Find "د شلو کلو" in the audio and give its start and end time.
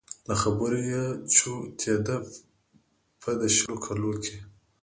3.39-4.11